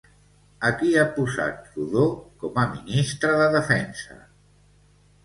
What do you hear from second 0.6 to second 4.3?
A qui ha posat Trudeau com a ministre de Defensa?